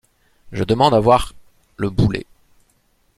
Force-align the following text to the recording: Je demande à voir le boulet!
Je 0.51 0.63
demande 0.63 0.95
à 0.95 0.99
voir 0.99 1.35
le 1.77 1.91
boulet! 1.91 2.25